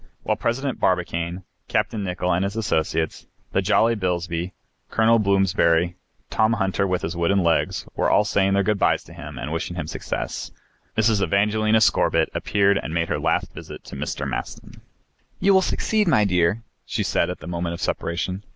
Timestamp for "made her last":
12.95-13.53